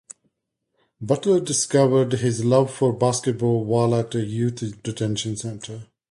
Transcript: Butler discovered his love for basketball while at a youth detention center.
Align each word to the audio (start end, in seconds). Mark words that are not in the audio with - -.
Butler 0.99 1.41
discovered 1.41 2.13
his 2.13 2.43
love 2.43 2.73
for 2.73 2.91
basketball 2.91 3.65
while 3.65 3.93
at 3.93 4.15
a 4.15 4.25
youth 4.25 4.61
detention 4.81 5.37
center. 5.37 5.89